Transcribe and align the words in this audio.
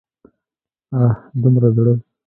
اه! 0.95 1.13
دومره 1.41 1.67
زړه! 1.75 1.93